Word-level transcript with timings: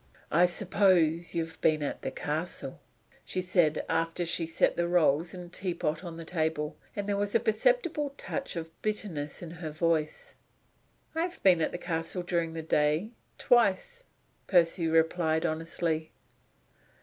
"I 0.31 0.47
suppose 0.47 1.35
you've 1.35 1.61
been 1.61 1.83
at 1.83 2.01
the 2.01 2.09
castle?" 2.09 2.81
she 3.23 3.39
said 3.39 3.85
after 3.87 4.25
she 4.25 4.47
had 4.47 4.55
set 4.55 4.75
the 4.75 4.87
rolls 4.87 5.35
and 5.35 5.45
the 5.45 5.49
teapot 5.55 6.03
on 6.03 6.17
the 6.17 6.25
table; 6.25 6.75
and 6.95 7.07
there 7.07 7.15
was 7.15 7.35
a 7.35 7.39
perceptible 7.39 8.09
touch 8.17 8.55
of 8.55 8.71
bitterness 8.81 9.43
in 9.43 9.51
her 9.61 9.69
voice. 9.69 10.33
"I 11.13 11.21
have 11.21 11.43
been 11.43 11.61
at 11.61 11.71
the 11.71 11.77
castle 11.77 12.23
during 12.23 12.53
the 12.53 12.63
day, 12.63 13.11
twice," 13.37 14.03
Percy 14.47 14.87
replied, 14.87 15.45
honestly. 15.45 16.11